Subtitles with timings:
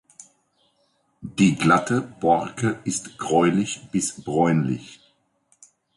[1.21, 4.99] Die glatte Borke ist gräulich bis bräunlich.